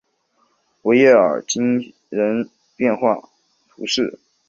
[0.81, 1.59] 维耶尔济
[2.09, 3.29] 人口变化
[3.69, 4.17] 图示